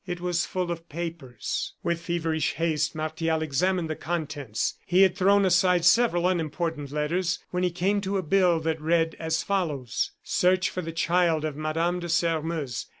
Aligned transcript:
It 0.07 0.19
was 0.19 0.47
full 0.47 0.71
of 0.71 0.89
papers. 0.89 1.73
With 1.83 2.01
feverish 2.01 2.53
haste, 2.53 2.95
Martial 2.95 3.43
examined 3.43 3.87
the 3.87 3.95
contents. 3.95 4.73
He 4.83 5.03
had 5.03 5.15
thrown 5.15 5.45
aside 5.45 5.85
several 5.85 6.27
unimportant 6.27 6.89
letters, 6.91 7.37
when 7.51 7.61
he 7.61 7.69
came 7.69 8.01
to 8.01 8.17
a 8.17 8.23
bill 8.23 8.59
that 8.61 8.81
read 8.81 9.15
as 9.19 9.43
follows: 9.43 10.09
"Search 10.23 10.71
for 10.71 10.81
the 10.81 10.91
child 10.91 11.45
of 11.45 11.55
Madame 11.55 11.99
de 11.99 12.09
Sairmeuse. 12.09 12.87